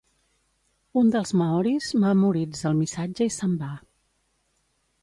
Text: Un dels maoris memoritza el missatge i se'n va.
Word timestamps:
Un 1.01 1.11
dels 1.15 1.33
maoris 1.41 1.91
memoritza 2.05 2.67
el 2.73 2.77
missatge 2.81 3.31
i 3.31 3.37
se'n 3.39 3.55
va. 3.63 3.73